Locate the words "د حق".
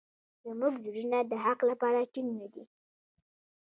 1.29-1.59